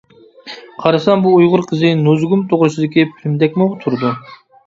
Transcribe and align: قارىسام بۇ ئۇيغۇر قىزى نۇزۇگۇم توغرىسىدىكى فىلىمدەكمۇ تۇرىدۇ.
قارىسام 0.83 1.25
بۇ 1.25 1.33
ئۇيغۇر 1.41 1.63
قىزى 1.71 1.91
نۇزۇگۇم 1.99 2.41
توغرىسىدىكى 2.53 3.05
فىلىمدەكمۇ 3.19 3.71
تۇرىدۇ. 3.85 4.15